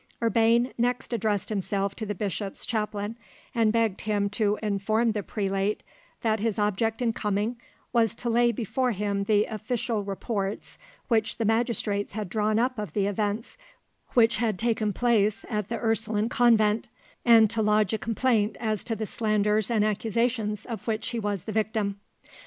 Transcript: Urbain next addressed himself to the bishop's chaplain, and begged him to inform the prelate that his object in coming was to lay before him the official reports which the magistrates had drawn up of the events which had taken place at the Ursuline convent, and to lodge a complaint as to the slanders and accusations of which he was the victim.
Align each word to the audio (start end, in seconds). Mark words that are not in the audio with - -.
Urbain 0.19 0.73
next 0.79 1.13
addressed 1.13 1.49
himself 1.49 1.93
to 1.95 2.07
the 2.07 2.15
bishop's 2.15 2.65
chaplain, 2.65 3.15
and 3.53 3.71
begged 3.71 4.01
him 4.01 4.31
to 4.31 4.57
inform 4.63 5.11
the 5.11 5.21
prelate 5.21 5.83
that 6.23 6.39
his 6.39 6.57
object 6.57 7.03
in 7.03 7.13
coming 7.13 7.57
was 7.93 8.15
to 8.15 8.27
lay 8.27 8.51
before 8.51 8.93
him 8.93 9.25
the 9.25 9.45
official 9.45 10.03
reports 10.03 10.79
which 11.07 11.37
the 11.37 11.45
magistrates 11.45 12.13
had 12.13 12.29
drawn 12.29 12.57
up 12.57 12.79
of 12.79 12.93
the 12.93 13.05
events 13.05 13.59
which 14.15 14.37
had 14.37 14.57
taken 14.57 14.91
place 14.91 15.45
at 15.51 15.69
the 15.69 15.77
Ursuline 15.77 16.29
convent, 16.29 16.89
and 17.23 17.47
to 17.51 17.61
lodge 17.61 17.93
a 17.93 17.99
complaint 17.99 18.57
as 18.59 18.83
to 18.83 18.95
the 18.95 19.05
slanders 19.05 19.69
and 19.69 19.85
accusations 19.85 20.65
of 20.65 20.87
which 20.87 21.09
he 21.09 21.19
was 21.19 21.43
the 21.43 21.51
victim. 21.51 21.99